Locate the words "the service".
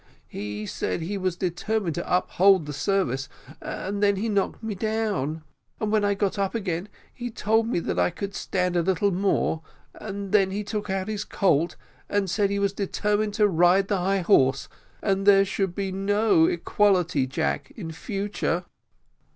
2.65-3.29